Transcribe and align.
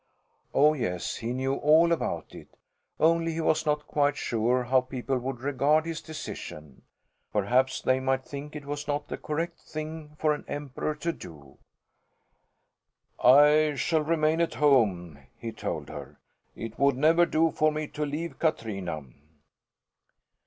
Oh, 0.51 0.73
yes, 0.73 1.17
he 1.17 1.31
knew 1.31 1.53
all 1.57 1.91
about 1.91 2.33
it, 2.33 2.47
only 2.99 3.33
he 3.33 3.41
was 3.41 3.67
not 3.67 3.85
quite 3.85 4.17
sure 4.17 4.63
how 4.63 4.81
people 4.81 5.19
would 5.19 5.41
regard 5.41 5.85
his 5.85 6.01
decision. 6.01 6.81
Perhaps 7.31 7.83
they 7.83 7.99
might 7.99 8.25
think 8.25 8.55
it 8.55 8.65
was 8.65 8.87
not 8.87 9.09
the 9.09 9.17
correct 9.19 9.59
thing 9.61 10.15
for 10.17 10.33
an 10.33 10.43
emperor 10.47 10.95
to 10.95 11.13
do. 11.13 11.59
"I 13.23 13.75
shall 13.75 14.01
remain 14.01 14.41
at 14.41 14.55
home," 14.55 15.19
he 15.37 15.51
told 15.51 15.87
her. 15.89 16.17
"It 16.55 16.79
would 16.79 16.97
never 16.97 17.27
do 17.27 17.51
for 17.51 17.71
me 17.71 17.85
to 17.89 18.03
leave 18.03 18.39
Katrina." 18.39 19.03